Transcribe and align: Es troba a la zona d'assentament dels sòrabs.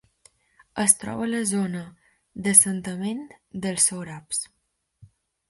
Es 0.83 0.95
troba 1.03 1.21
a 1.27 1.31
la 1.33 1.41
zona 1.49 1.81
d'assentament 2.47 3.23
dels 3.67 3.87
sòrabs. 3.93 4.43